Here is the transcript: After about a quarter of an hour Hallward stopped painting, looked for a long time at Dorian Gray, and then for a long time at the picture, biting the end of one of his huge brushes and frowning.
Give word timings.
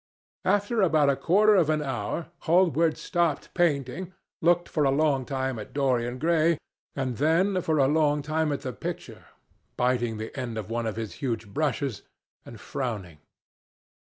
After 0.45 0.81
about 0.81 1.11
a 1.11 1.15
quarter 1.15 1.53
of 1.53 1.69
an 1.69 1.83
hour 1.83 2.31
Hallward 2.45 2.97
stopped 2.97 3.53
painting, 3.53 4.13
looked 4.41 4.67
for 4.67 4.83
a 4.83 4.89
long 4.89 5.25
time 5.25 5.59
at 5.59 5.73
Dorian 5.73 6.17
Gray, 6.17 6.57
and 6.95 7.17
then 7.17 7.61
for 7.61 7.77
a 7.77 7.87
long 7.87 8.23
time 8.23 8.51
at 8.51 8.61
the 8.61 8.73
picture, 8.73 9.25
biting 9.77 10.17
the 10.17 10.35
end 10.35 10.57
of 10.57 10.71
one 10.71 10.87
of 10.87 10.95
his 10.95 11.13
huge 11.21 11.49
brushes 11.49 12.01
and 12.47 12.59
frowning. 12.59 13.19